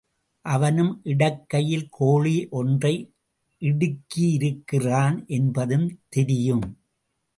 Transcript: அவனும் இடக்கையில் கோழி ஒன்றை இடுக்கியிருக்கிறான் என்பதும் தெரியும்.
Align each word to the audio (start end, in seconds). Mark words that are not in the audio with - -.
அவனும் 0.45 1.01
இடக்கையில் 1.03 1.85
கோழி 1.89 2.47
ஒன்றை 2.51 2.93
இடுக்கியிருக்கிறான் 3.61 5.19
என்பதும் 5.27 5.87
தெரியும். 6.09 6.65